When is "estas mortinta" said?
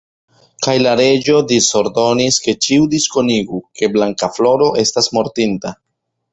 4.87-5.79